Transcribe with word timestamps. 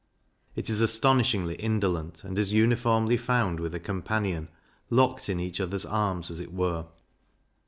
It 0.55 0.67
is 0.67 0.81
astonishingly 0.81 1.53
indolent, 1.57 2.23
and 2.23 2.39
is 2.39 2.53
uniformly 2.53 3.17
found 3.17 3.59
with 3.59 3.75
a 3.75 3.79
companion, 3.79 4.49
locked 4.89 5.29
in 5.29 5.39
each 5.39 5.61
other's 5.61 5.85
arms, 5.85 6.31
as 6.31 6.39
it 6.39 6.51
were. 6.51 6.87